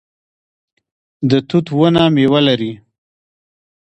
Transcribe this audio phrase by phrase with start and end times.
[1.29, 2.73] د توت ونه میوه لري